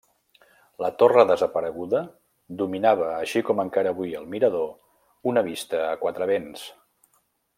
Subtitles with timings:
[0.83, 1.99] La torre desapareguda
[2.61, 4.73] dominava així com encara avui el mirador
[5.33, 6.65] una vista a quatre vents.